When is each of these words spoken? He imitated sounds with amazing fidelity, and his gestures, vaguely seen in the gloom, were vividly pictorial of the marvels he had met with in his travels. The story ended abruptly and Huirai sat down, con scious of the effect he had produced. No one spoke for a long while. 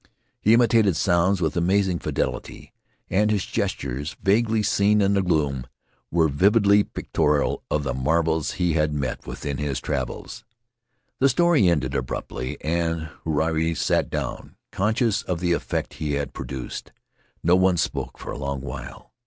He 0.41 0.55
imitated 0.55 0.95
sounds 0.95 1.41
with 1.41 1.55
amazing 1.55 1.99
fidelity, 1.99 2.73
and 3.07 3.29
his 3.29 3.45
gestures, 3.45 4.15
vaguely 4.23 4.63
seen 4.63 4.99
in 4.99 5.13
the 5.13 5.21
gloom, 5.21 5.67
were 6.09 6.27
vividly 6.27 6.83
pictorial 6.83 7.61
of 7.69 7.83
the 7.83 7.93
marvels 7.93 8.53
he 8.53 8.73
had 8.73 8.93
met 8.95 9.27
with 9.27 9.45
in 9.45 9.59
his 9.59 9.79
travels. 9.79 10.43
The 11.19 11.29
story 11.29 11.67
ended 11.69 11.93
abruptly 11.93 12.57
and 12.61 13.09
Huirai 13.25 13.75
sat 13.77 14.09
down, 14.09 14.55
con 14.71 14.95
scious 14.95 15.23
of 15.25 15.39
the 15.39 15.53
effect 15.53 15.93
he 15.93 16.13
had 16.13 16.33
produced. 16.33 16.91
No 17.43 17.55
one 17.55 17.77
spoke 17.77 18.17
for 18.17 18.31
a 18.31 18.39
long 18.39 18.61
while. 18.61 19.13